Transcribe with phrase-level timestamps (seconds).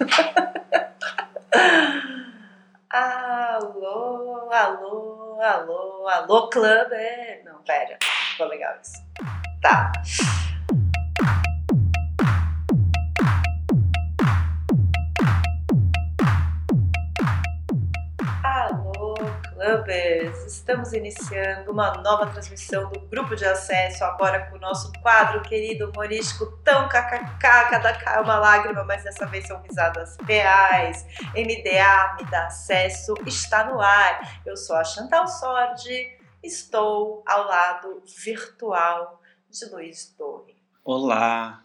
[2.90, 7.44] alô, alô, alô, alô, clube.
[7.44, 7.96] Não, pera,
[8.32, 9.00] ficou legal isso.
[9.62, 9.92] Tá.
[19.74, 20.44] Clubbers!
[20.46, 25.90] Estamos iniciando uma nova transmissão do grupo de acesso, agora com o nosso quadro querido
[25.90, 31.04] humorístico tão kkk, cada K é uma lágrima, mas dessa vez são risadas reais.
[31.34, 34.42] MDA me dá acesso, está no ar.
[34.46, 39.20] Eu sou a Chantal Sordi, estou ao lado virtual
[39.50, 40.54] de Luiz Torre.
[40.84, 41.64] Olá,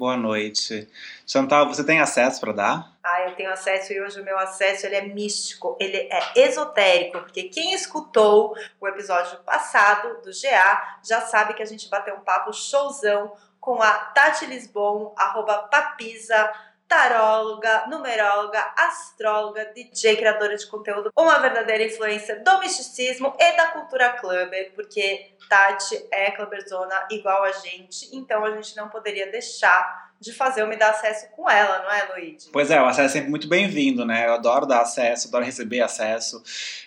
[0.00, 0.88] Boa noite.
[1.26, 2.98] Chantal, você tem acesso para dar?
[3.02, 7.20] Ah, eu tenho acesso e hoje o meu acesso ele é místico, ele é esotérico,
[7.20, 12.20] porque quem escutou o episódio passado do GA já sabe que a gente bateu um
[12.20, 16.52] papo showzão com a Tati Lisbon, arroba papisa,
[16.86, 24.10] taróloga, numeróloga, astróloga, DJ, criadora de conteúdo, uma verdadeira influência do misticismo e da cultura
[24.14, 30.32] clubber, porque Tati é clubberzona igual a gente, então a gente não poderia deixar de
[30.32, 32.50] fazer o Me Dar Acesso com ela, não é, Luigi?
[32.52, 34.26] Pois é, o acesso é sempre muito bem-vindo, né?
[34.26, 36.42] Eu adoro dar acesso, adoro receber acesso,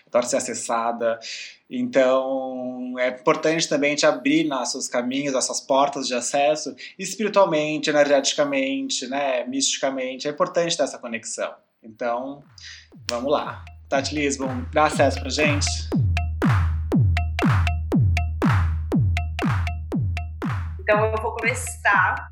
[0.05, 1.19] adoro ser acessada.
[1.67, 9.43] Então, é importante também te abrir nossos caminhos, essas portas de acesso, espiritualmente, energeticamente, né,
[9.45, 10.27] misticamente.
[10.27, 11.55] É importante ter essa conexão.
[11.81, 12.43] Então,
[13.09, 13.65] vamos lá.
[13.89, 15.67] Tati Lisbon, dá acesso pra gente.
[20.79, 22.29] Então, eu vou começar.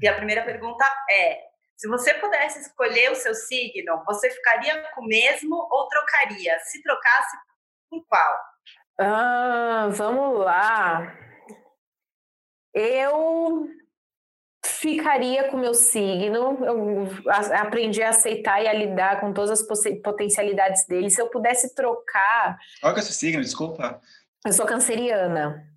[0.00, 1.38] E a primeira pergunta é:
[1.76, 6.58] se você pudesse escolher o seu signo, você ficaria com o mesmo ou trocaria?
[6.60, 7.36] Se trocasse,
[7.90, 8.40] com qual?
[8.98, 11.14] Ah, vamos lá.
[12.72, 13.68] Eu
[14.64, 17.08] ficaria com o meu signo, eu
[17.54, 19.66] aprendi a aceitar e a lidar com todas as
[20.02, 21.10] potencialidades dele.
[21.10, 22.58] Se eu pudesse trocar.
[22.80, 23.42] Qual é o seu signo?
[23.42, 24.00] Desculpa.
[24.44, 25.73] Eu sou canceriana.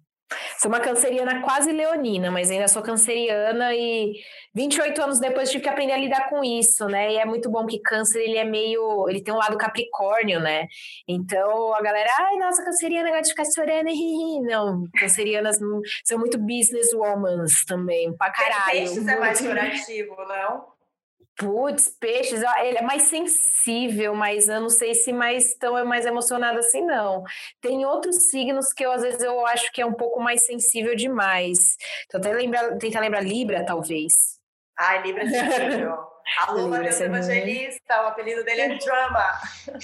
[0.59, 4.13] Sou uma canceriana quase leonina, mas ainda sou canceriana e
[4.53, 7.13] 28 anos depois tive que aprender a lidar com isso, né?
[7.13, 10.67] E é muito bom que câncer, ele é meio, ele tem um lado capricórnio, né?
[11.07, 13.89] Então a galera, ai, nossa, canceriana gosta de ficar chorando,
[14.43, 15.57] não, cancerianas
[16.03, 18.71] são muito businesswomen também, pra caralho.
[18.71, 20.76] Peixes é mais chorativo, não?
[21.37, 26.03] Putz, peixes, ele é mais sensível, mas eu não sei se mais tão é mais
[26.03, 27.23] emocionado assim, não.
[27.61, 30.95] Tem outros signos que eu, às vezes, eu acho que é um pouco mais sensível
[30.95, 31.59] demais.
[32.05, 34.13] Então, até lembrar, tentar lembrar Libra, talvez.
[34.79, 35.97] Ai, Libra é sensível.
[36.45, 39.39] Alô, Matheus Evangelista, o apelido dele é Drama.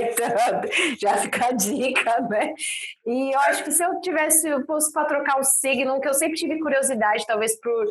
[0.00, 0.28] então,
[1.00, 2.54] já fica a dica, né?
[3.04, 6.14] E eu acho que se eu tivesse, eu fosse para trocar o signo, que eu
[6.14, 7.86] sempre tive curiosidade, talvez por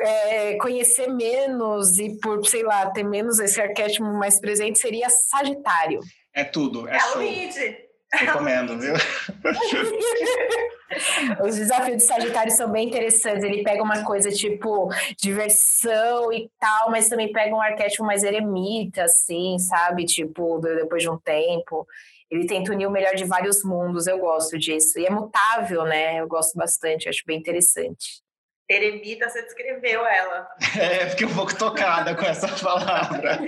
[0.00, 6.00] é, conhecer menos e por, sei lá, ter menos esse arquétipo mais presente seria Sagitário.
[6.32, 6.88] É tudo.
[6.88, 7.78] É, é Luigi.
[8.12, 8.94] Recomendo, viu?
[11.44, 13.42] Os desafios de Sagitário são bem interessantes.
[13.42, 14.88] Ele pega uma coisa tipo
[15.18, 20.04] diversão e tal, mas também pega um arquétipo mais eremita, assim, sabe?
[20.04, 21.86] Tipo, depois de um tempo.
[22.30, 24.06] Ele tenta unir o melhor de vários mundos.
[24.06, 24.98] Eu gosto disso.
[24.98, 26.20] E é mutável, né?
[26.20, 28.23] Eu gosto bastante, acho bem interessante.
[28.68, 30.48] Eremita, você descreveu ela.
[30.78, 33.38] É, fiquei um pouco tocada com essa palavra.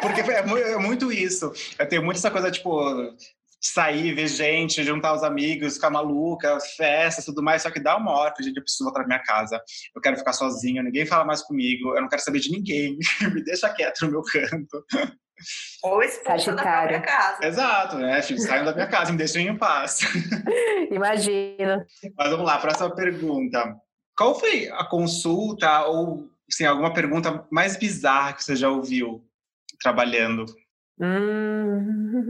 [0.00, 1.52] Porque é, é muito isso.
[1.78, 2.80] Eu tenho muito essa coisa, tipo,
[3.60, 7.62] sair, ver gente, juntar os amigos, ficar maluca, festas, tudo mais.
[7.62, 9.60] Só que dá uma hora gente, eu preciso voltar pra minha casa.
[9.94, 12.96] Eu quero ficar sozinho, ninguém fala mais comigo, eu não quero saber de ninguém.
[13.34, 14.84] Me deixa quieto no meu canto.
[15.82, 17.46] Ou expulsa da própria casa.
[17.46, 18.20] Exato, né?
[18.22, 20.00] Saiam da minha casa, me deixem em paz.
[20.90, 21.86] Imagina.
[22.16, 23.76] Mas vamos lá, próxima pergunta.
[24.16, 29.24] Qual foi a consulta ou assim, alguma pergunta mais bizarra que você já ouviu
[29.80, 30.44] trabalhando?
[31.00, 32.20] Hum,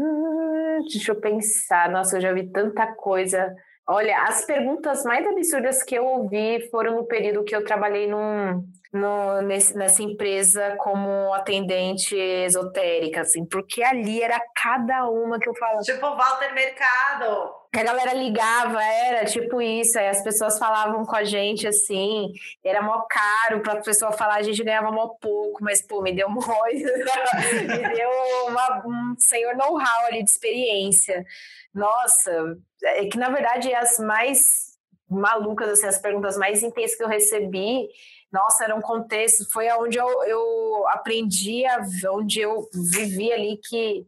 [0.90, 1.90] deixa eu pensar.
[1.90, 3.54] Nossa, eu já vi tanta coisa.
[3.88, 8.64] Olha, as perguntas mais absurdas que eu ouvi foram no período que eu trabalhei num,
[8.92, 15.54] no, nesse, nessa empresa como atendente esotérica, assim, porque ali era cada uma que eu
[15.54, 15.80] falava.
[15.80, 17.60] Tipo Walter Mercado.
[17.72, 22.32] A galera ligava, era tipo isso, aí as pessoas falavam com a gente assim,
[22.64, 26.12] era mó caro para a pessoa falar, a gente ganhava mó pouco, mas pô, me
[26.12, 28.10] deu mó, me deu
[28.48, 31.24] uma, um senhor know-how ali de experiência.
[31.72, 34.70] Nossa, é que na verdade as mais
[35.08, 37.88] malucas, assim, as perguntas mais intensas que eu recebi
[38.32, 41.64] nossa, era um contexto, foi onde eu, eu aprendi,
[42.12, 44.06] onde eu vivi ali que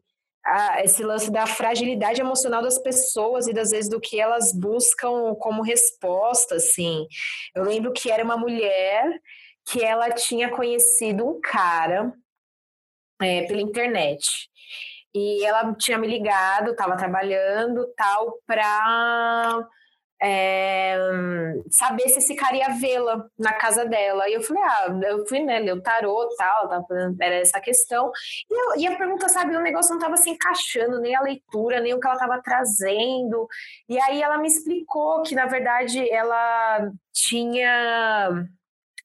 [0.83, 5.63] esse lance da fragilidade emocional das pessoas e das vezes do que elas buscam como
[5.63, 7.07] resposta, assim.
[7.55, 9.09] Eu lembro que era uma mulher
[9.65, 12.13] que ela tinha conhecido um cara
[13.21, 14.51] é, pela internet.
[15.15, 19.69] E ela tinha me ligado, estava trabalhando tal, para
[20.23, 20.97] é,
[21.71, 24.29] saber se esse cara ia vê-la na casa dela.
[24.29, 26.87] E eu falei, ah, eu fui, né, ler o tarô tal,
[27.21, 28.11] era essa questão.
[28.49, 31.81] E, eu, e a pergunta, sabe, o negócio não estava se encaixando, nem a leitura,
[31.81, 33.49] nem o que ela estava trazendo.
[33.89, 38.47] E aí ela me explicou que, na verdade, ela tinha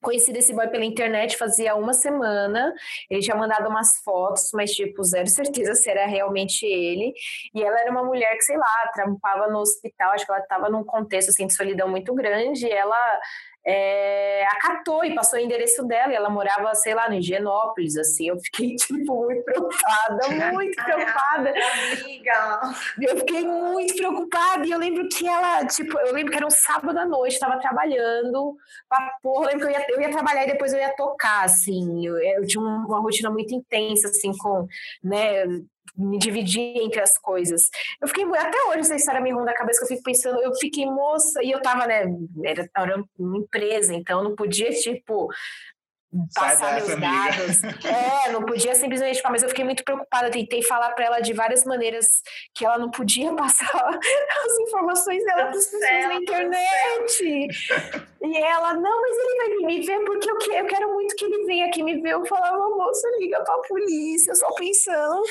[0.00, 2.72] Conheci esse boy pela internet fazia uma semana.
[3.10, 7.12] Ele tinha mandado umas fotos, mas, tipo, zero certeza se era realmente ele.
[7.54, 10.12] E ela era uma mulher que, sei lá, trampava no hospital.
[10.12, 12.66] Acho que ela estava num contexto assim, de solidão muito grande.
[12.66, 13.20] E ela
[13.66, 18.28] é, acatou e passou o endereço dela, e ela morava, sei lá, no Higienópolis, assim,
[18.28, 21.52] eu fiquei, tipo, muito preocupada, muito preocupada.
[22.00, 22.60] Amiga!
[23.00, 26.50] Eu fiquei muito preocupada, e eu lembro que ela, tipo, eu lembro que era um
[26.50, 28.56] sábado à noite, tava trabalhando,
[28.88, 31.44] pra porra, eu lembro que eu ia, eu ia trabalhar e depois eu ia tocar,
[31.44, 34.66] assim, eu, eu tinha uma rotina muito intensa, assim, com,
[35.02, 35.44] né,
[35.98, 37.62] me dividir entre as coisas.
[38.00, 40.54] Eu fiquei, até hoje essa história me ronda a cabeça, que eu fico pensando, eu
[40.54, 42.04] fiquei moça, e eu tava, né,
[42.44, 45.28] era, era uma empresa, então não podia, tipo,
[46.34, 47.64] passar meus dados.
[47.64, 47.88] Amiga.
[47.88, 51.32] É, não podia simplesmente ficar, mas eu fiquei muito preocupada, tentei falar para ela de
[51.32, 52.22] várias maneiras
[52.54, 57.48] que ela não podia passar as informações dela para as pessoas na internet.
[58.20, 61.24] E ela, não, mas ele vai me ver porque eu quero, eu quero muito que
[61.24, 62.12] ele venha aqui me ver.
[62.12, 65.22] Eu falava, moça, liga para a polícia, só pensando,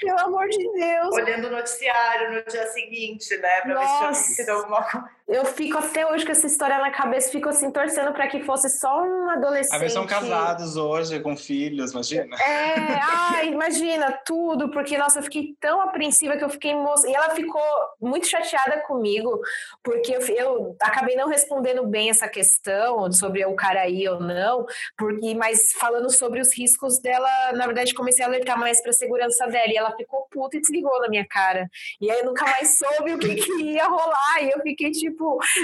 [0.00, 1.14] pelo amor de Deus.
[1.14, 5.15] Olhando o noticiário no dia seguinte, né, para ver se tinha alguma coisa.
[5.28, 8.68] Eu fico até hoje com essa história na cabeça, fico assim torcendo para que fosse
[8.68, 9.74] só um adolescente.
[9.74, 12.36] A versão casados hoje, com filhos, imagina.
[12.40, 17.08] É, ai, imagina tudo, porque, nossa, eu fiquei tão apreensiva que eu fiquei moça.
[17.10, 17.60] E ela ficou
[18.00, 19.40] muito chateada comigo,
[19.82, 24.64] porque eu, eu acabei não respondendo bem essa questão sobre o cara ir ou não,
[24.96, 28.94] porque, mas falando sobre os riscos dela, na verdade, comecei a alertar mais para a
[28.94, 29.72] segurança dela.
[29.72, 31.68] E ela ficou puta e desligou na minha cara.
[32.00, 34.42] E aí eu nunca mais soube o que, que ia rolar.
[34.42, 35.15] E eu fiquei tipo,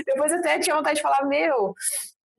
[0.06, 1.74] depois até tinha vontade de falar, meu,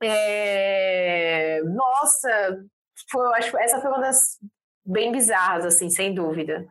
[0.02, 1.60] é...
[1.64, 2.64] Nossa,
[3.10, 4.38] foi, acho essa foi uma das
[4.84, 6.66] bem bizarras, assim, sem dúvida.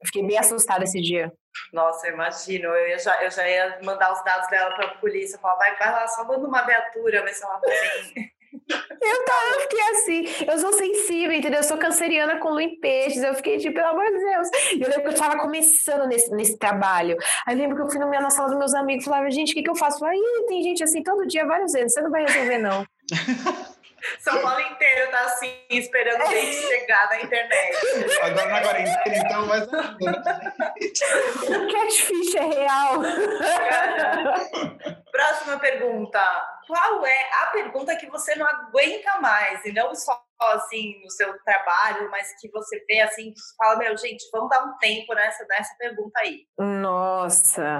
[0.00, 1.32] Eu fiquei bem assustada esse dia.
[1.72, 2.68] Nossa, eu imagino.
[2.68, 5.38] Eu já, eu já ia mandar os dados dela para a polícia.
[5.38, 8.32] Falar, vai, vai lá, só manda uma viatura, vai ser uma também.
[8.68, 11.60] Eu tava, fiquei assim, eu sou sensível, entendeu?
[11.60, 13.22] Eu sou canceriana com lua em peixes.
[13.22, 14.48] Eu fiquei tipo, pelo amor de Deus.
[14.72, 17.16] E eu lembro que eu tava começando nesse, nesse trabalho.
[17.46, 19.54] Aí eu lembro que eu fui na sala dos meus amigos e falava, gente, o
[19.54, 19.96] que, que eu faço?
[19.96, 22.86] Eu falei, tem gente assim todo dia, vários anos, você não vai resolver, não.
[24.20, 27.76] São Paulo inteiro tá assim, esperando o gente chegar na internet.
[28.22, 29.66] Agora na quarentena, então, mas.
[29.66, 29.70] o
[31.72, 33.02] catfish é real.
[35.10, 36.20] Próxima pergunta.
[36.68, 39.64] Qual é a pergunta que você não aguenta mais?
[39.64, 44.28] E não só assim no seu trabalho, mas que você vê assim, fala, meu, gente,
[44.30, 46.46] vamos dar um tempo nessa, nessa pergunta aí.
[46.58, 47.78] Nossa,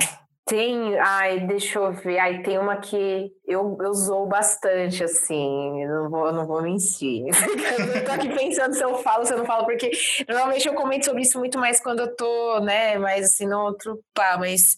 [0.49, 2.19] tem, ai, deixa eu ver.
[2.19, 7.27] Ai, tem uma que eu, eu zoo bastante, assim, não vou, não vou mentir.
[7.95, 9.91] eu tô aqui pensando se eu falo, se eu não falo, porque
[10.27, 14.01] normalmente eu comento sobre isso muito mais quando eu tô, né, mais assim, no outro
[14.15, 14.75] pá, mas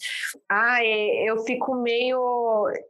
[0.48, 0.86] ai,
[1.28, 2.18] eu fico meio.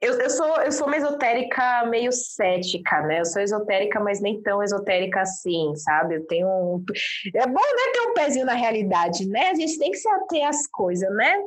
[0.01, 3.21] Eu, eu, sou, eu sou uma esotérica meio cética, né?
[3.21, 6.17] Eu sou esotérica, mas nem tão esotérica assim, sabe?
[6.17, 6.85] Eu tenho um.
[7.35, 9.51] É bom, né, ter um pezinho na realidade, né?
[9.51, 11.43] A gente tem que se ater às coisas, né?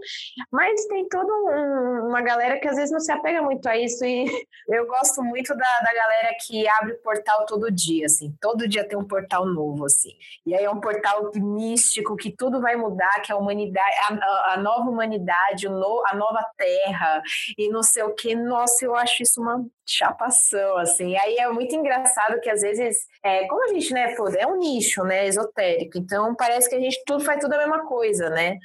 [0.52, 3.78] Mas tem todo toda um, uma galera que às vezes não se apega muito a
[3.78, 4.26] isso e
[4.68, 8.88] eu gosto muito da, da galera que abre o portal todo dia, assim, todo dia
[8.88, 10.12] tem um portal novo, assim.
[10.46, 14.54] E aí é um portal místico que tudo vai mudar, que é a humanidade, a,
[14.54, 17.22] a nova humanidade, no, a nova terra
[17.58, 18.36] e não sei o que.
[18.36, 21.12] Nossa, eu acho isso uma chapação, assim.
[21.12, 24.48] E aí é muito engraçado que às vezes, é, como a gente, né, pô, é
[24.48, 28.30] um nicho, né, esotérico, então parece que a gente tudo faz tudo a mesma coisa,
[28.30, 28.58] né?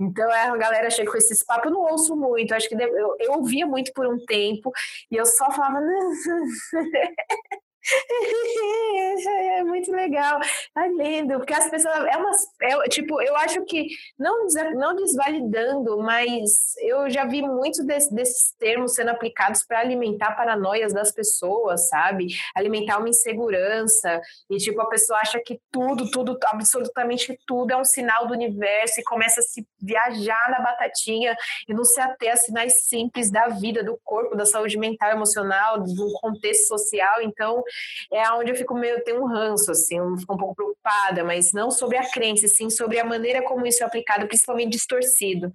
[0.00, 3.32] Então a galera chega com esses papos, eu não ouço muito, acho que eu, eu
[3.32, 4.70] ouvia muito por um tempo
[5.10, 5.80] e eu só falava.
[9.58, 10.40] é muito legal,
[10.76, 12.30] é lindo, porque as pessoas é uma
[12.62, 13.86] é, tipo, eu acho que
[14.18, 20.32] não não desvalidando, mas eu já vi muito desse, desses termos sendo aplicados para alimentar
[20.32, 22.28] paranoias das pessoas, sabe?
[22.54, 27.84] Alimentar uma insegurança e tipo a pessoa acha que tudo, tudo, absolutamente tudo é um
[27.84, 31.36] sinal do universo e começa a se viajar na batatinha
[31.68, 35.82] e não se ater a sinais simples da vida, do corpo, da saúde mental, emocional,
[35.82, 37.20] do contexto social.
[37.22, 37.62] Então
[38.12, 41.52] é onde eu fico meio, tenho um ranço, assim, eu fico um pouco preocupada, mas
[41.52, 45.52] não sobre a crença, sim sobre a maneira como isso é aplicado, principalmente distorcido.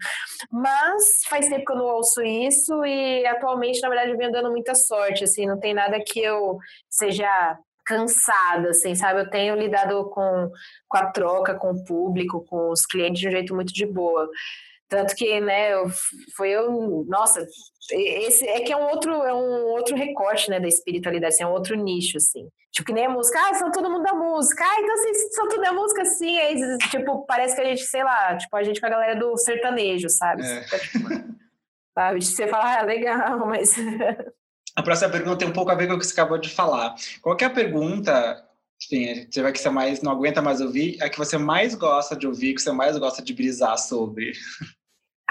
[0.52, 4.52] Mas faz tempo que eu não ouço isso e atualmente, na verdade, eu venho dando
[4.52, 6.58] muita sorte, assim, não tem nada que eu
[6.90, 7.58] seja
[7.90, 9.22] cansada, assim, sabe?
[9.22, 10.52] Eu tenho lidado com,
[10.88, 14.30] com a troca, com o público, com os clientes de um jeito muito de boa.
[14.90, 15.86] Tanto que, né, eu,
[16.36, 17.48] foi eu, nossa,
[17.92, 21.48] esse é que é um outro, é um outro recorte, né, da espiritualidade, assim, é
[21.48, 22.50] um outro nicho, assim.
[22.72, 25.48] Tipo, que nem a música, ah, são todo mundo da música, ah, então vocês são
[25.48, 28.82] tudo da música, sim, aí, tipo, parece que a gente, sei lá, tipo, a gente
[28.82, 30.44] com a galera do sertanejo, sabe?
[30.44, 30.62] É.
[30.62, 31.08] Tipo,
[31.94, 32.26] sabe?
[32.26, 33.76] Você fala, ah, legal, mas...
[34.76, 36.96] A próxima pergunta tem um pouco a ver com o que você acabou de falar.
[37.22, 38.50] Qual é a pergunta
[38.82, 42.16] enfim, você vai que você mais não aguenta mais ouvir, é que você mais gosta
[42.16, 44.32] de ouvir, que você mais gosta de brisar sobre.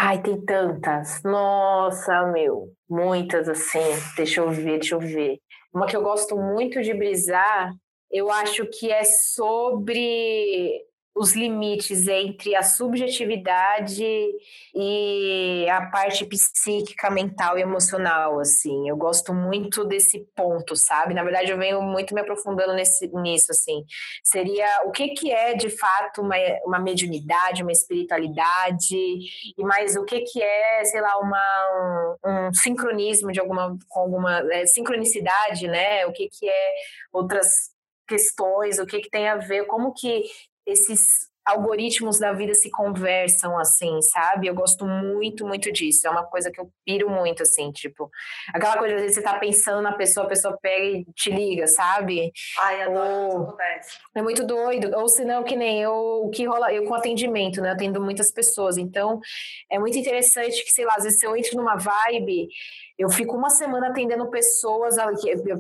[0.01, 1.21] Ai, tem tantas.
[1.25, 3.81] Nossa, meu, muitas assim.
[4.17, 5.39] Deixa eu ver, deixa eu ver.
[5.75, 7.73] Uma que eu gosto muito de brisar,
[8.09, 10.87] eu acho que é sobre
[11.19, 14.05] os limites entre a subjetividade
[14.75, 18.89] e a parte psíquica, mental e emocional, assim.
[18.89, 21.15] Eu gosto muito desse ponto, sabe?
[21.15, 23.85] Na verdade, eu venho muito me aprofundando nesse, nisso, assim.
[24.23, 30.05] Seria o que, que é, de fato, uma, uma mediunidade, uma espiritualidade, e mais o
[30.05, 35.67] que, que é, sei lá, uma, um, um sincronismo de alguma, com alguma é, sincronicidade,
[35.67, 36.07] né?
[36.07, 36.75] O que, que é
[37.13, 40.25] outras questões, o que, que tem a ver, como que
[40.69, 44.47] esses algoritmos da vida se conversam assim, sabe?
[44.47, 46.07] Eu gosto muito, muito disso.
[46.07, 48.11] É uma coisa que eu piro muito, assim, tipo,
[48.53, 51.67] aquela coisa, às vezes você tá pensando na pessoa, a pessoa pega e te liga,
[51.67, 52.31] sabe?
[52.61, 53.57] Ai, adoro Ou...
[54.15, 54.95] É muito doido.
[54.95, 55.93] Ou se não, que nem eu,
[56.25, 57.71] o que rola, eu com atendimento, né?
[57.71, 58.77] Eu atendo muitas pessoas.
[58.77, 59.19] Então,
[59.71, 62.49] é muito interessante que, sei lá, às vezes eu entro numa vibe
[62.99, 65.07] eu fico uma semana atendendo pessoas, a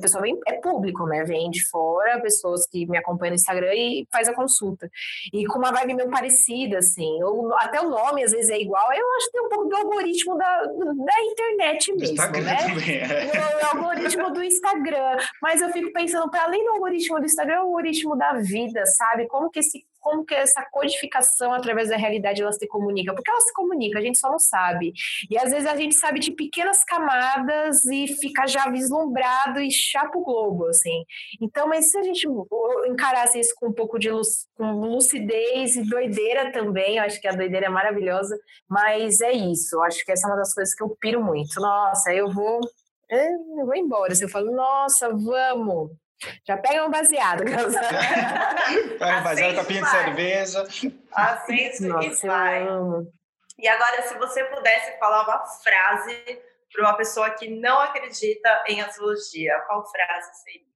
[0.00, 1.22] pessoa vem, é público, né?
[1.22, 4.90] Vem de fora, pessoas que me acompanham no Instagram e faz a consulta.
[5.32, 7.20] E com uma vibe meio parecida, assim.
[7.20, 9.76] Eu, até o nome às vezes é igual, eu acho que tem um pouco do
[9.76, 12.56] algoritmo da, da internet mesmo, Instagram né?
[12.56, 13.62] Também, é.
[13.62, 15.18] o, o algoritmo do Instagram.
[15.40, 18.84] Mas eu fico pensando, para além do algoritmo do Instagram, é o algoritmo da vida,
[18.84, 19.28] sabe?
[19.28, 23.14] Como que esse como que essa codificação através da realidade ela se comunica?
[23.14, 24.94] Porque ela se comunica, a gente só não sabe.
[25.30, 30.16] E às vezes a gente sabe de pequenas camadas e fica já vislumbrado e chapa
[30.16, 31.04] o globo, assim.
[31.42, 32.26] Então, mas se a gente
[32.86, 34.08] encarasse isso com um pouco de
[34.56, 38.34] com lucidez e doideira também, eu acho que a doideira é maravilhosa,
[38.66, 41.60] mas é isso, eu acho que essa é uma das coisas que eu piro muito.
[41.60, 42.60] Nossa, eu vou
[43.10, 44.14] eu vou embora.
[44.14, 45.92] Se eu falo, nossa, vamos,
[46.46, 47.44] já pega um baseado.
[48.98, 50.62] Pega um baseado, copinha de cerveja.
[51.12, 52.66] Acende e vai.
[53.58, 56.40] E agora, se você pudesse falar uma frase
[56.72, 60.68] para uma pessoa que não acredita em astrologia, qual frase seria?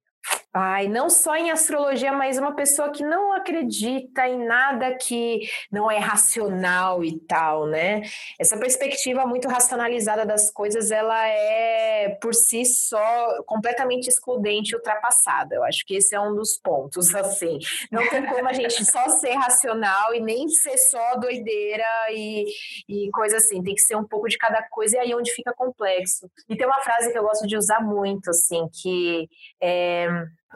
[0.55, 5.39] Ai, não só em astrologia, mas uma pessoa que não acredita em nada que
[5.71, 8.03] não é racional e tal, né?
[8.39, 15.55] Essa perspectiva muito racionalizada das coisas, ela é por si só completamente excludente e ultrapassada.
[15.55, 17.57] Eu acho que esse é um dos pontos, assim.
[17.91, 22.45] Não tem como a gente só ser racional e nem ser só doideira e,
[22.87, 23.63] e coisa assim.
[23.63, 26.29] Tem que ser um pouco de cada coisa e aí é onde fica complexo.
[26.47, 29.27] E tem uma frase que eu gosto de usar muito, assim, que
[29.59, 30.07] é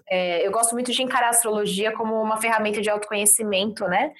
[0.09, 4.11] é, eu gosto muito de encarar a astrologia como uma ferramenta de autoconhecimento, né?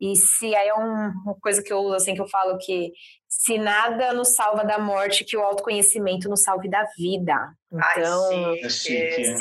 [0.00, 2.92] E se aí é um, uma coisa que eu uso, assim, que eu falo que
[3.34, 7.34] se nada nos salva da morte, que o autoconhecimento nos salve da vida.
[7.72, 9.34] Então, Ai, é se,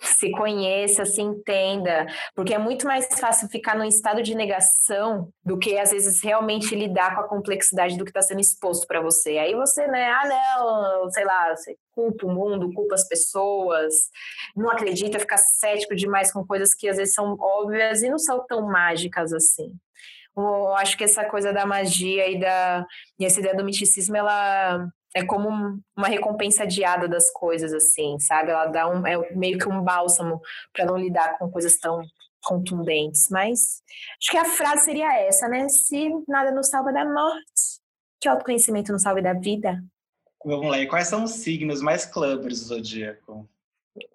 [0.00, 5.56] se conheça, se entenda, porque é muito mais fácil ficar num estado de negação do
[5.56, 9.38] que às vezes realmente lidar com a complexidade do que está sendo exposto para você.
[9.38, 10.28] Aí você, né, ah,
[10.58, 13.94] não, sei lá, você culpa o mundo, culpa as pessoas,
[14.56, 18.44] não acredita, fica cético demais com coisas que às vezes são óbvias e não são
[18.46, 19.78] tão mágicas assim
[20.40, 22.86] eu acho que essa coisa da magia e da
[23.18, 25.48] e essa ideia do misticismo ela é como
[25.96, 28.50] uma recompensa adiada das coisas assim sabe?
[28.50, 30.40] Ela dá um é meio que um bálsamo
[30.72, 32.02] para não lidar com coisas tão
[32.42, 33.28] contundentes.
[33.30, 33.82] Mas
[34.20, 35.68] acho que a frase seria essa né?
[35.68, 37.78] Se nada nos salva da morte
[38.20, 39.82] que autoconhecimento nos salve da vida.
[40.44, 43.48] Vamos lá e quais são os signos mais clubbers do zodíaco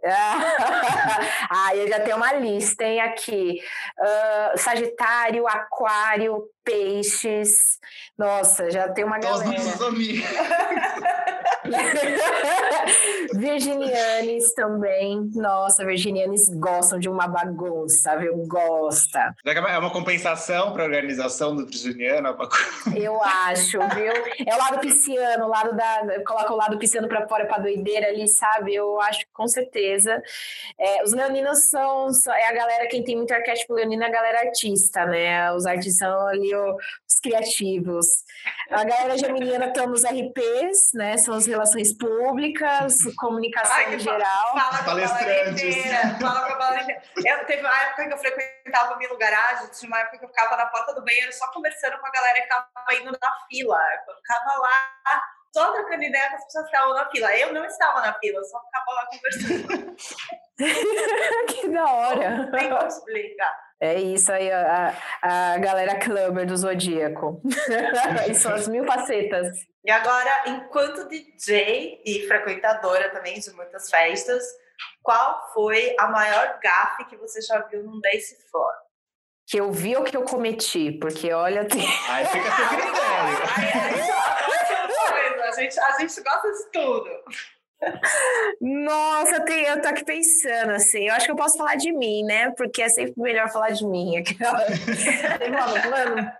[1.49, 3.59] ah, eu já tenho uma lista, hein, aqui.
[3.99, 7.79] Uh, Sagitário, Aquário, Peixes.
[8.17, 9.51] Nossa, já tem uma galera.
[9.51, 10.25] Todos os amigos.
[13.33, 15.29] Virginianes também.
[15.33, 18.37] Nossa, virginianes gostam de uma bagunça, viu?
[18.47, 19.35] Gosta.
[19.45, 22.37] É uma compensação para a organização do virginiano?
[22.95, 24.13] Eu acho, viu?
[24.45, 26.23] É o lado pisciano, o lado da.
[26.25, 28.75] Coloca o lado pisciano para fora, para doideira ali, sabe?
[28.75, 30.21] Eu acho com certeza.
[30.79, 34.39] É, os leoninos são, É a galera, quem tem muito arquétipo leonino é a galera
[34.41, 35.51] artista, né?
[35.53, 38.05] Os artistas são ali os criativos.
[38.69, 41.17] A galera geminiana estão nos RPs, né?
[41.17, 44.53] São os relações públicas, comunicação Ai, em geral.
[44.53, 45.75] Fala com Palestrantes.
[45.85, 47.03] a balada Fala com a balada inteira.
[47.25, 50.29] Eu, teve uma época que eu frequentava o Milo Garage, tinha uma época que eu
[50.29, 53.79] ficava na porta do banheiro só conversando com a galera que tava indo na fila.
[54.07, 57.37] Eu ficava lá só trocando ideia com as pessoas que estavam na fila.
[57.37, 59.95] Eu não estava na fila, eu só ficava lá conversando.
[61.47, 62.51] que da hora.
[62.51, 63.63] Tem como explicar.
[63.79, 67.41] É isso aí, a, a galera clubber do Zodíaco.
[68.29, 69.57] e são as mil facetas.
[69.83, 74.41] E agora, enquanto DJ e frequentadora também de muitas festas,
[75.01, 78.71] qual foi a maior gafe que você já viu num Dance Floor?
[79.45, 80.93] Que eu vi ou que eu cometi?
[80.93, 81.67] Porque olha.
[82.09, 83.03] Aí fica seu critério.
[83.57, 84.62] Aí, aí, a,
[85.53, 87.09] gente, a gente gosta de tudo.
[88.61, 91.07] Nossa, tem, eu tô aqui pensando assim.
[91.07, 92.51] Eu acho que eu posso falar de mim, né?
[92.51, 94.15] Porque é sempre melhor falar de mim.
[94.17, 94.65] Aquela...
[95.89, 96.31] Mano,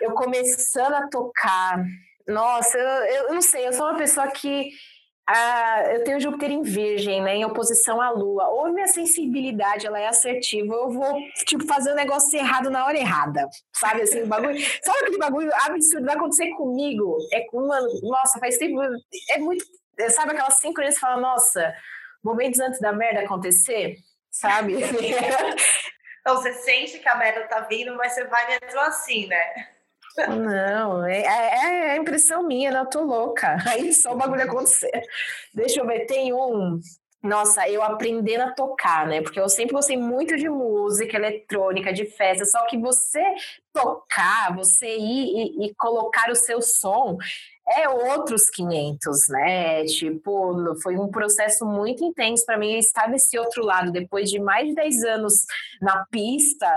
[0.00, 1.82] eu começando a tocar.
[2.26, 4.70] Nossa, eu, eu não sei, eu sou uma pessoa que
[5.26, 8.48] ah, eu tenho Júpiter em Virgem, né, em oposição à Lua.
[8.48, 12.98] Ou minha sensibilidade ela é assertiva, eu vou tipo fazer um negócio errado na hora
[12.98, 14.58] errada, sabe assim, bagulho.
[14.82, 17.16] Sabe aquele bagulho absurdo vai acontecer comigo?
[17.32, 18.80] É com uma, nossa, faz tempo,
[19.30, 19.64] é muito,
[20.10, 21.74] sabe aquela sincronia você fala, nossa,
[22.22, 23.96] momentos antes da merda acontecer,
[24.30, 24.76] sabe?
[26.22, 29.71] Então você sente que a merda tá vindo, mas você vai mesmo assim, né?
[30.18, 33.56] Não, é, é, é impressão minha, não, eu tô louca.
[33.68, 35.02] Aí só o bagulho acontecer.
[35.54, 36.80] Deixa eu ver, tem um.
[37.22, 39.22] Nossa, eu aprendendo a tocar, né?
[39.22, 43.22] Porque eu sempre gostei muito de música eletrônica, de festa, só que você
[43.72, 47.16] tocar, você ir e, e colocar o seu som
[47.68, 49.84] é outros 500, né?
[49.84, 54.68] Tipo, foi um processo muito intenso para mim estar desse outro lado, depois de mais
[54.68, 55.34] de 10 anos
[55.80, 56.68] na pista,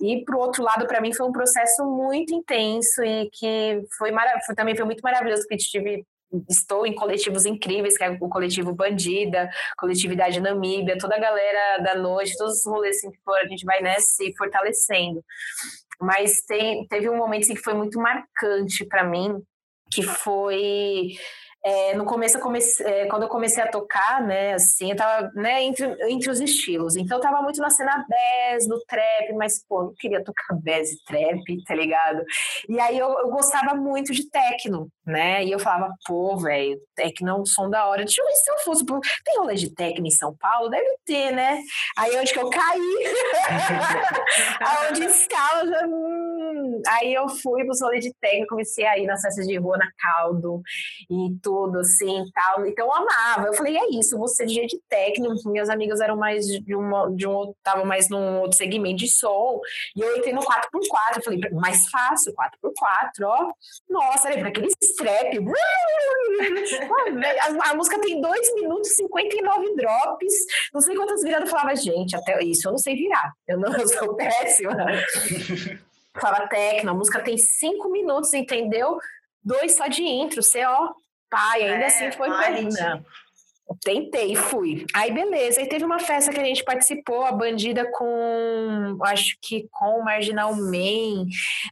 [0.00, 4.12] e para o outro lado, para mim, foi um processo muito intenso e que foi,
[4.12, 6.04] marav também foi muito maravilhoso, porque tive
[6.48, 11.94] estou em coletivos incríveis, que é o coletivo Bandida, coletividade Namíbia, toda a galera da
[11.94, 15.24] noite, todos os rolês assim, que for, a gente vai né, se fortalecendo.
[16.00, 19.34] Mas tem, teve um momento assim, que foi muito marcante para mim,
[19.90, 21.12] que foi
[21.64, 25.62] é, no começo, eu é, quando eu comecei a tocar, né, assim, eu tava, né,
[25.64, 26.96] entre, entre os estilos.
[26.96, 30.90] Então, eu tava muito na cena bass, no trap, mas, pô, não queria tocar bass
[30.90, 32.22] e trap, tá ligado?
[32.68, 37.28] E aí, eu, eu gostava muito de techno, né, e eu falava, pô, velho, techno
[37.30, 38.04] é um som da hora.
[38.04, 40.68] Deixa eu ver se eu fosse, pô, tem rolê de techno em São Paulo?
[40.70, 41.60] Deve ter, né?
[41.96, 42.98] Aí, onde que eu caí?
[44.60, 45.86] Aonde estava, já.
[46.88, 49.88] Aí, eu fui pros rolês de techno, comecei a ir nas festas de rua, na
[49.98, 50.62] Caldo,
[51.10, 52.66] e tudo, assim, tal.
[52.66, 53.46] Então eu amava.
[53.46, 55.48] Eu falei, é isso, você dia de técnico.
[55.50, 59.60] Minhas amigas eram mais de, uma, de um estavam mais num outro segmento de som.
[59.96, 61.16] E eu entrei no 4x4.
[61.16, 63.52] Eu falei, mais fácil, 4x4, ó.
[63.88, 65.34] Nossa, lembra aquele strap.
[67.40, 70.34] a, a, música tem 2 minutos e 59 drops.
[70.72, 73.32] Não sei quantas viradas eu falava, gente, até isso eu não sei virar.
[73.46, 74.76] Eu não eu sou péssima.
[76.20, 78.98] Fala técnico, a música tem 5 minutos, entendeu?
[79.42, 80.92] Dois só de intro, você, ó,
[81.30, 83.04] pai, ainda é, assim foi perna.
[83.84, 84.86] Tentei, fui.
[84.94, 85.60] Aí, beleza.
[85.60, 90.04] Aí teve uma festa que a gente participou, a bandida com, acho que com o
[90.04, 91.26] Marginal Man,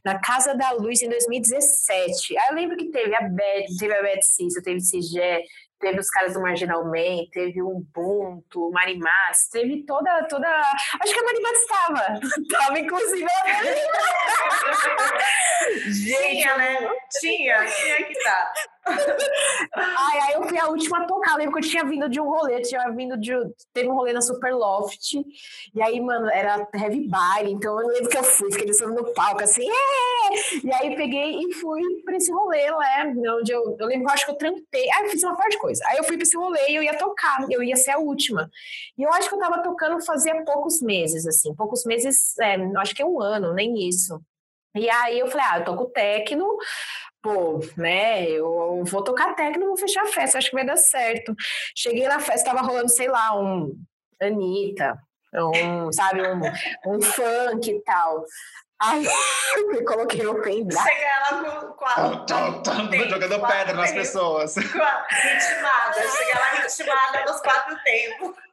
[0.05, 2.37] na Casa da Luz, em 2017.
[2.37, 5.41] Aí eu lembro que teve a Beth, teve a Beth Cissa, teve Cigé,
[5.79, 10.47] teve os caras do Marginal Man, teve o Ubuntu, o Marimas, teve toda, toda.
[10.47, 12.19] Acho que a Marimas estava.
[12.41, 13.27] Estava, inclusive.
[15.87, 16.89] Gente, tinha, né?
[17.19, 18.23] Tinha, tinha que.
[18.23, 18.53] Tá.
[19.75, 21.31] Ai, aí eu fui a última a tocar.
[21.31, 23.33] Eu lembro que eu tinha vindo de um rolê, tinha vindo de.
[23.73, 25.15] Teve um rolê na Super Loft.
[25.73, 27.51] E aí, mano, era heavy baile.
[27.51, 29.67] Então eu lembro que eu fui, fiquei descendo no palco, assim!
[30.63, 33.05] E aí peguei e fui pra esse rolê lá,
[33.39, 34.89] onde eu, eu lembro que eu acho que eu trampei.
[34.91, 35.83] Aí eu fiz uma parte de coisa.
[35.87, 38.49] Aí eu fui pra esse rolê e eu ia tocar, eu ia ser a última.
[38.97, 42.95] E eu acho que eu tava tocando fazia poucos meses, assim, poucos meses, é, acho
[42.95, 44.21] que é um ano, nem isso.
[44.75, 46.57] E aí eu falei, ah, eu toco techno,
[47.27, 51.35] pô, né, eu vou tocar techno, vou fechar a festa, acho que vai dar certo.
[51.75, 53.73] Cheguei na festa, tava rolando, sei lá, um
[54.21, 54.97] Anitta,
[55.33, 56.41] um, sabe, um,
[56.93, 58.23] um funk e tal.
[58.79, 59.05] Aí
[59.55, 60.81] eu coloquei o pendrive.
[60.81, 64.53] Cheguei lá com, tô jogando pedra nas pessoas.
[64.53, 66.07] Com a ritmada.
[66.15, 68.46] Cheguei lá ritmada nos quatro tempos.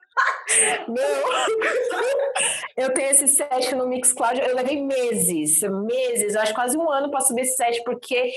[0.89, 0.99] Não.
[2.77, 7.09] Eu tenho esse set no Mixcloud, eu levei meses, meses, eu acho quase um ano
[7.09, 8.33] para subir esse set, porque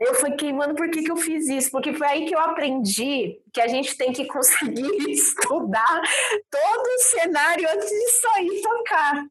[0.00, 1.72] eu fiquei, mano, por que, que eu fiz isso?
[1.72, 6.00] Porque foi aí que eu aprendi que a gente tem que conseguir estudar
[6.48, 9.24] todo o cenário antes de sair tocar.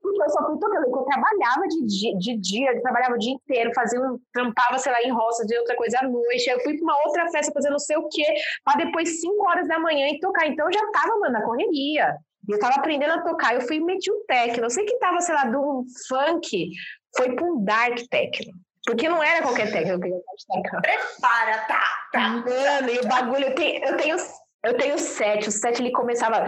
[0.00, 3.32] Porque eu só fui tocando, eu trabalhava de dia, de dia, eu trabalhava o dia
[3.32, 6.48] inteiro, fazia um, trampava, sei lá, em roça, de outra coisa à noite.
[6.48, 8.24] Eu fui pra uma outra festa fazer não sei o quê,
[8.64, 10.46] para depois 5 horas da manhã e tocar.
[10.46, 12.16] Então eu já tava, mano, na correria.
[12.48, 14.64] Eu tava aprendendo a tocar, eu fui e meti um techno.
[14.64, 16.70] Eu sei que tava, sei lá, de um funk,
[17.14, 18.52] foi pra um dark techno.
[18.88, 20.80] Porque não era qualquer técnico que eu técnico.
[20.80, 22.28] Prepara, tá, tá.
[22.30, 24.16] Mano, e o bagulho, eu tenho, eu tenho,
[24.64, 26.46] eu tenho sete, o sete ele começava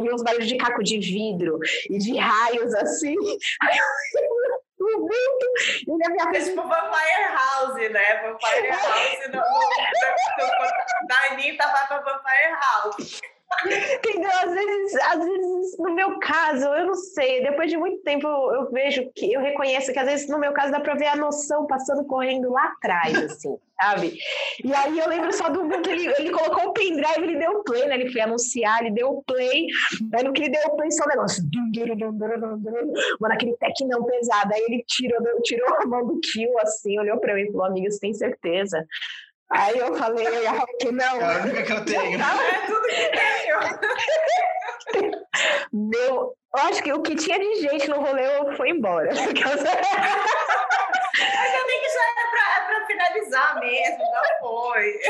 [0.00, 1.58] e uns barulhos de caco de vidro
[1.90, 3.14] e de raios assim.
[3.60, 3.84] Aí eu,
[5.86, 6.46] e na minha frente.
[6.46, 8.22] Tipo Vampire House, né?
[8.22, 13.20] Vampire House no, no, no, no, da Anitta vai pra Vampire House.
[13.64, 14.30] Entendeu?
[14.42, 18.70] Às vezes, às vezes, no meu caso, eu não sei, depois de muito tempo eu,
[18.70, 21.66] vejo que eu reconheço que às vezes no meu caso dá pra ver a noção
[21.66, 24.16] passando correndo lá atrás, assim, sabe?
[24.64, 27.86] E aí eu lembro só do que ele, ele colocou o pendrive, ele deu play,
[27.86, 27.94] né?
[27.94, 29.66] Ele foi anunciar, ele deu play,
[30.14, 31.44] aí no que ele deu play, só o negócio.
[33.20, 34.54] Mano, aquele não pesado.
[34.54, 37.90] Aí ele tirou, tirou a mão do kill, assim, olhou pra mim e falou, amiga,
[37.90, 38.86] você tem certeza?
[39.52, 40.26] Aí eu falei,
[40.80, 41.20] que não.
[41.20, 42.20] É a única que eu tenho.
[42.20, 43.60] é tudo que tenho.
[45.72, 48.22] Meu, eu acho que o que tinha de gente no rolê
[48.56, 49.10] foi embora.
[49.12, 49.26] Ainda
[51.66, 55.00] bem que já era pra, pra finalizar mesmo, já foi.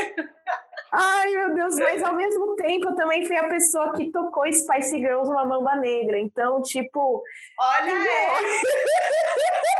[0.91, 4.99] Ai, meu Deus, mas ao mesmo tempo eu também fui a pessoa que tocou Spice
[4.99, 6.19] Girls uma mamba negra.
[6.19, 7.23] Então, tipo.
[7.59, 7.91] Olha!
[7.91, 8.37] É.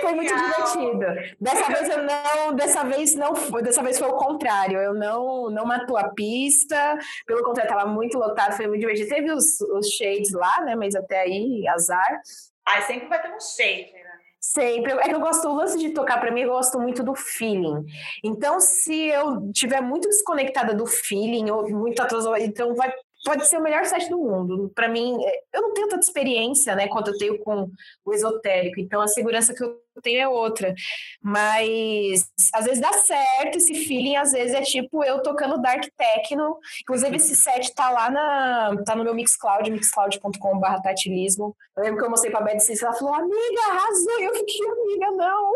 [0.00, 1.06] Foi muito divertido.
[1.40, 4.78] Dessa vez eu não, dessa vez não foi, dessa vez foi o contrário.
[4.78, 9.08] Eu não não matou a pista, pelo contrário, estava muito lotado, foi muito divertido.
[9.08, 10.74] Teve os, os shades lá, né?
[10.74, 12.20] Mas até aí, azar.
[12.66, 14.08] Ah, sempre vai ter um shade, né?
[14.40, 14.92] Sempre.
[14.92, 17.84] É que eu gosto, o lance de tocar para mim, eu gosto muito do feeling.
[18.24, 22.92] Então, se eu tiver muito desconectada do feeling, ou muito atrasada, então vai
[23.28, 24.72] pode ser o melhor site do mundo.
[24.74, 27.70] Para mim, é, eu não tenho tanta experiência, né, quanto eu tenho com
[28.02, 28.80] o esotérico.
[28.80, 30.74] Então, a segurança que eu tenho é outra.
[31.22, 32.22] Mas
[32.54, 36.56] às vezes dá certo esse feeling, às vezes é tipo eu tocando dark techno.
[36.82, 41.54] Inclusive esse set tá lá na tá no meu Mixcloud, mixcloud.com/tatilismo.
[41.76, 44.20] Eu lembro que eu mostrei para Bad Cis, ela falou: "Amiga, arrasou".
[44.20, 45.52] Eu fiquei, amiga, não.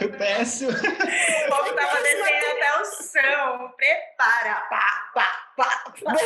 [0.00, 0.66] Eu peço.
[0.68, 3.72] O povo tava descendo até o chão.
[3.76, 5.84] Prepara, pá, pá, pá.
[6.04, 6.16] pá.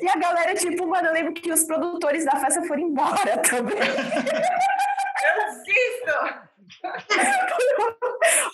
[0.00, 3.78] e a galera tipo, mano, eu lembro que os produtores da festa foram embora também.
[5.22, 6.52] Eu assisto!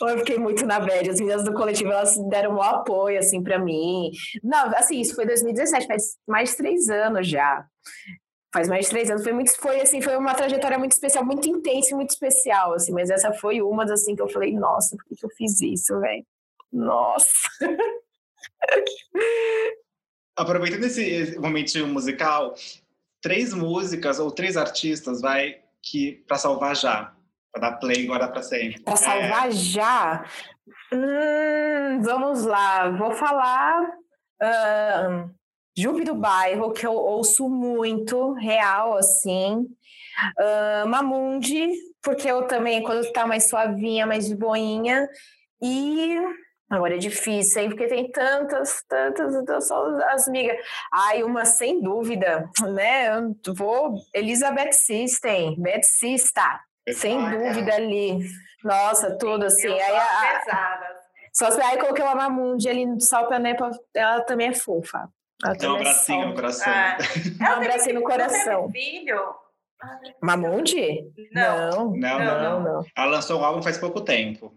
[0.00, 1.08] eu fiquei muito na bad.
[1.08, 4.10] As meninas do coletivo elas deram um apoio assim para mim.
[4.42, 7.64] Não, assim, isso foi 2017, faz mais de três anos já.
[8.52, 9.22] Faz mais de três anos.
[9.22, 12.92] Foi muito, foi assim, foi uma trajetória muito especial, muito intensa e muito especial, assim.
[12.92, 15.60] Mas essa foi uma das assim que eu falei, nossa, por que, que eu fiz
[15.60, 16.24] isso, velho?
[16.72, 17.48] Nossa.
[20.36, 22.54] Aproveitando esse momento musical,
[23.20, 27.12] três músicas ou três artistas, vai que para salvar já,
[27.52, 28.80] para dar play agora para sempre.
[28.82, 29.50] Para salvar é...
[29.50, 30.24] já?
[30.92, 33.82] Hum, vamos lá, vou falar
[34.42, 35.30] uh,
[35.76, 39.66] Jupe do Bairro, que eu ouço muito, real, assim.
[40.36, 41.70] Uh, Mamundi,
[42.02, 45.08] porque eu também, quando tá mais suavinha, mais de boinha.
[45.62, 46.18] E
[46.70, 47.68] Agora é difícil, hein?
[47.70, 50.58] Porque tem tantas, tantas, então só as migas.
[50.92, 53.08] Ai, uma sem dúvida, né?
[53.46, 53.94] Eu vou.
[54.14, 56.60] Elizabeth System, Beth Sista,
[56.92, 58.18] sem dúvida ali.
[58.62, 59.68] Nossa, tudo assim.
[59.68, 60.78] aí, a,
[61.32, 65.08] só aí eu coloquei uma Mamundi ali no Salpanepa, ela também é fofa.
[65.42, 66.72] Ela Dá um é abracinho no coração.
[66.72, 66.98] Ah,
[67.38, 68.70] Dá um abracinho no coração.
[68.72, 69.20] filho?
[70.20, 71.12] Mamundi?
[71.32, 71.92] Não.
[71.92, 72.60] Não, não, não, não.
[72.60, 72.84] não.
[72.96, 74.52] Ela lançou um álbum faz pouco tempo.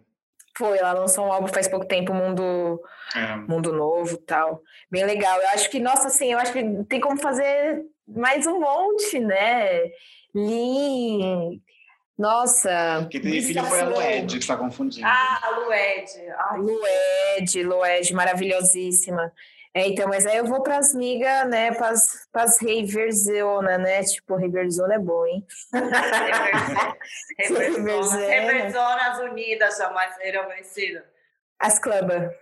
[0.57, 2.81] Foi, ela lançou um álbum faz pouco tempo, Mundo,
[3.15, 3.35] é.
[3.35, 4.61] Mundo Novo tal.
[4.89, 5.39] Bem legal.
[5.39, 9.89] Eu acho que, nossa, assim, eu acho que tem como fazer mais um monte, né?
[10.35, 11.61] Lin.
[12.17, 13.07] Nossa.
[13.09, 15.07] Que tem filha foi a Lued que está confundindo.
[15.07, 16.77] Ah, a Lued.
[17.37, 19.31] Lued, Lued, maravilhosíssima.
[19.73, 21.93] É, então, mas aí eu vou para as migas, né, para
[22.43, 24.03] as Riverzona, né?
[24.03, 25.47] Tipo, Riverzona é bom, hein?
[27.39, 31.03] Riverzonas Unidas jamais serão vencidas.
[31.57, 32.33] As clubas.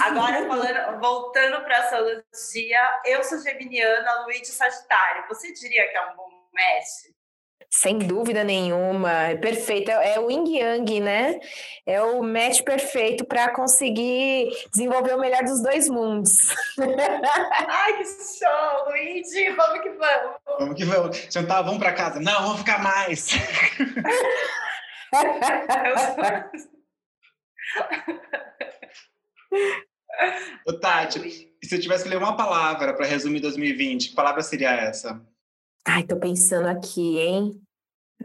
[0.00, 5.28] Agora, falando, voltando para a astrologia, eu sou geminiana, Luiz Sagitário.
[5.28, 7.12] Você diria que é um bom match?
[7.70, 9.90] Sem dúvida nenhuma, é perfeito.
[9.90, 11.40] É, é o yin yang, né?
[11.86, 16.54] É o match perfeito para conseguir desenvolver o melhor dos dois mundos.
[16.78, 19.50] Ai, que show, Luigi!
[19.50, 20.36] Vamos que vamos!
[20.58, 21.28] Vamos que vamos.
[21.30, 22.20] Jantar, vamos para casa.
[22.20, 23.28] Não, vamos ficar mais.
[30.66, 34.70] Ô, Tati, se eu tivesse que ler uma palavra para resumir 2020, que palavra seria
[34.70, 35.20] essa?
[35.86, 37.60] Ai, tô pensando aqui, hein?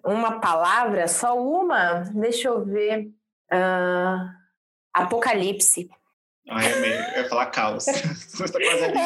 [0.03, 1.07] Uma palavra?
[1.07, 2.01] Só uma?
[2.13, 3.09] Deixa eu ver.
[3.51, 4.29] Uh,
[4.93, 5.89] apocalipse.
[6.49, 6.93] Ai, amei.
[6.93, 7.85] Eu ia falar caos.
[8.29, 8.97] Você está quase ali.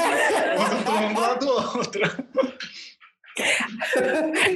[1.06, 2.02] Um do lado do outro.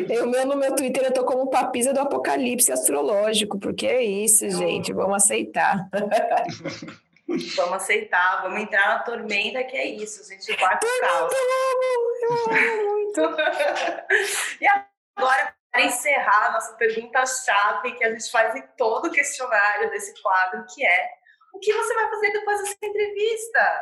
[0.10, 4.92] Eu no meu Twitter eu tô como papisa do apocalipse astrológico, porque é isso, gente,
[4.94, 5.90] vamos aceitar.
[7.28, 11.34] Vamos aceitar, vamos entrar na tormenta, que é isso, a gente vai pro caos.
[11.34, 13.22] Eu amo muito.
[14.62, 14.68] e
[15.16, 20.14] agora, para encerrar a nossa pergunta-chave que a gente faz em todo o questionário desse
[20.22, 21.10] quadro, que é
[21.54, 23.82] o que você vai fazer depois dessa entrevista?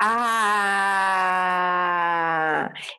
[0.00, 0.32] Ah,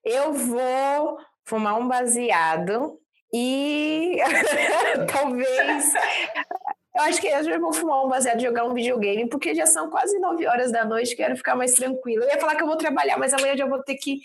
[0.05, 2.99] eu vou fumar um baseado
[3.33, 4.17] e
[5.11, 5.93] talvez.
[6.95, 9.89] Eu acho que eu já vou fumar um baseado jogar um videogame, porque já são
[9.89, 12.25] quase nove horas da noite, quero ficar mais tranquila.
[12.25, 14.19] Eu ia falar que eu vou trabalhar, mas amanhã já vou ter que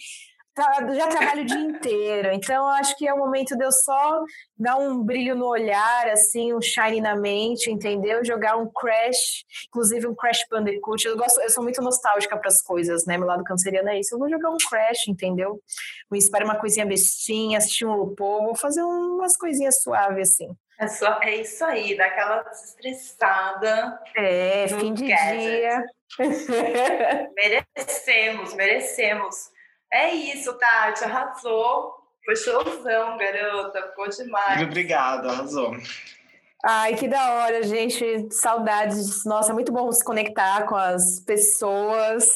[0.95, 4.21] já trabalho o dia inteiro, então acho que é o momento de eu só
[4.57, 8.25] dar um brilho no olhar, assim, um shine na mente, entendeu?
[8.25, 11.07] Jogar um Crash, inclusive um Crash Bandicoot.
[11.07, 13.17] Eu gosto, eu sou muito nostálgica para as coisas, né?
[13.17, 14.15] Meu lado canceriano é isso.
[14.15, 15.63] Eu vou jogar um Crash, entendeu?
[16.11, 20.49] Me espera uma coisinha bestinha, assistir um RuPaul, vou fazer umas coisinhas suaves assim.
[20.81, 24.01] É, só, é isso aí, daquela estressada.
[24.17, 25.39] É, fim de gadget.
[25.39, 25.85] dia.
[27.37, 29.51] merecemos, merecemos.
[29.93, 31.97] É isso, Tati, arrasou.
[32.25, 33.89] Foi showzão, garota.
[33.89, 34.63] Ficou demais.
[34.63, 35.75] Obrigado, arrasou.
[36.65, 38.29] Ai, que da hora, gente.
[38.33, 39.25] Saudades.
[39.25, 42.29] Nossa, é muito bom se conectar com as pessoas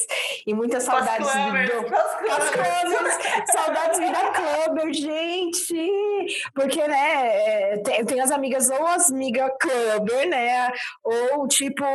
[0.47, 1.83] e muitas saudades com clubbers, do.
[1.83, 1.95] Com
[2.31, 3.51] as clubbers.
[3.51, 6.51] saudades vida clubber, gente.
[6.55, 10.71] Porque, né, é, tem, tem, as amigas ou as amigas clubber, né?
[11.03, 11.85] Ou tipo,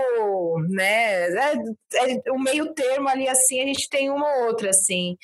[0.70, 1.28] né?
[1.28, 1.52] É,
[1.94, 5.16] é, o meio termo ali, assim, a gente tem uma ou outra, assim.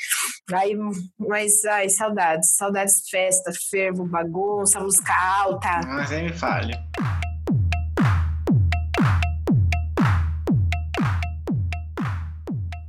[0.53, 0.75] Aí,
[1.19, 2.57] mas, ai, saudades.
[2.57, 5.81] Saudades festa, fervo, bagunça, música alta.
[5.87, 6.75] Mas aí me fale.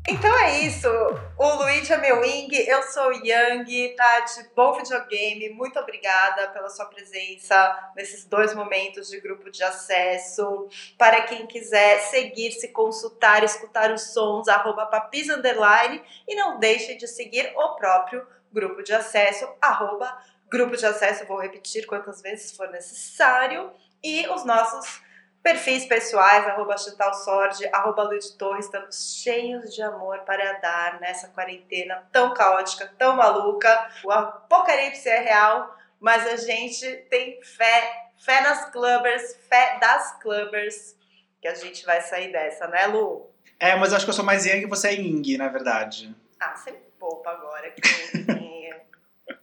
[0.08, 0.88] Então é isso.
[1.36, 5.50] O Luigi é meu Wing, eu sou Yang, Tati, bom videogame.
[5.50, 10.70] Muito obrigada pela sua presença nesses dois momentos de grupo de acesso.
[10.96, 16.00] Para quem quiser seguir, se consultar, escutar os sons, arroba papis underline.
[16.28, 20.16] E não deixe de seguir o próprio grupo de acesso, arroba
[20.48, 23.72] grupo de acesso, vou repetir quantas vezes for necessário.
[24.04, 25.02] E os nossos
[25.46, 32.04] perfis pessoais, arroba Sorge, arroba Luiz Torres, estamos cheios de amor para dar nessa quarentena
[32.12, 33.88] tão caótica, tão maluca.
[34.04, 40.96] O apocalipse é real, mas a gente tem fé, fé nas clubbers, fé das clubbers,
[41.40, 43.32] que a gente vai sair dessa, né, Lu?
[43.60, 46.16] É, mas eu acho que eu sou mais Yang e você é Ying, na verdade.
[46.40, 47.70] Ah, você poupa agora.
[47.70, 47.82] Que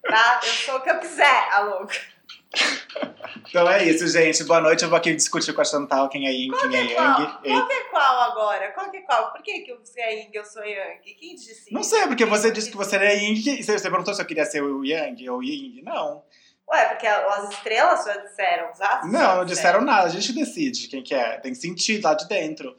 [0.03, 0.41] tá?
[0.43, 1.95] Eu sou o que eu quiser, a louca.
[3.49, 4.45] Então é isso, gente.
[4.45, 4.83] Boa noite.
[4.83, 7.33] Eu vou aqui discutir com a Chantal quem é Yin, qual quem é, é Yang.
[7.43, 8.73] Qual que é qual agora?
[8.73, 9.33] Qual que é qual?
[9.33, 11.15] Por que, que você é Yin e eu sou Yang?
[11.15, 11.73] Quem disse isso?
[11.75, 13.63] Não sei, porque quem você disse que você é Yin.
[13.63, 15.83] Você perguntou se eu queria ser o Yang ou Yin.
[15.85, 16.23] Não.
[16.71, 19.13] Ué, porque as estrelas já disseram, os astros?
[19.13, 20.07] Não, não disseram nada.
[20.07, 21.39] A gente decide quem que é.
[21.39, 22.75] Tem que sentir lá de dentro.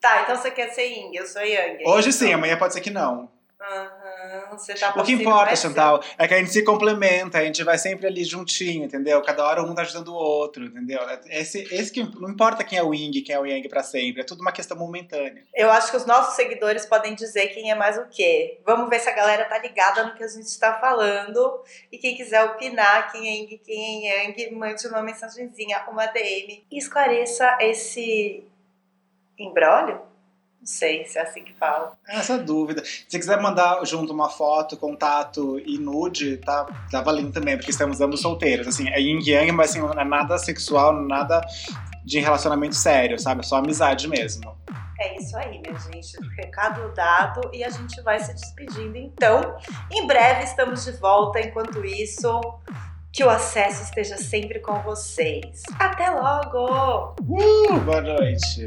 [0.00, 1.84] Tá, então você quer ser Yin, eu sou Yang.
[1.86, 2.12] Hoje então.
[2.12, 3.30] sim, amanhã pode ser que não.
[3.60, 7.62] Uhum, você tá o que importa, Chantal, é que a gente se complementa, a gente
[7.62, 9.20] vai sempre ali juntinho, entendeu?
[9.20, 10.98] Cada hora um tá ajudando o outro, entendeu?
[11.26, 14.22] Esse, esse que não importa quem é o Ying, quem é o Yang para sempre,
[14.22, 15.44] é tudo uma questão momentânea.
[15.54, 18.58] Eu acho que os nossos seguidores podem dizer quem é mais o quê.
[18.64, 21.62] Vamos ver se a galera tá ligada no que a gente está falando.
[21.92, 26.64] E quem quiser opinar quem é Ying, quem é Yang, mande uma mensagenzinha, uma DM
[26.70, 28.42] e esclareça esse
[29.38, 30.09] embrólio
[30.60, 31.96] não sei se é assim que fala.
[32.06, 32.82] Essa dúvida.
[32.84, 38.00] Se quiser mandar junto uma foto, contato e nude, tá, tá valendo também, porque estamos
[38.00, 38.68] ambos solteiros.
[38.68, 41.40] Assim, é yin yang, mas assim, não é nada sexual, nada
[42.04, 43.40] de relacionamento sério, sabe?
[43.40, 44.54] É só amizade mesmo.
[45.00, 46.18] É isso aí, minha gente.
[46.36, 48.98] Recado dado e a gente vai se despedindo.
[48.98, 49.56] Então,
[49.90, 51.40] em breve estamos de volta.
[51.40, 52.38] Enquanto isso,
[53.10, 55.62] que o acesso esteja sempre com vocês.
[55.78, 57.14] Até logo!
[57.22, 58.66] Uh, boa noite!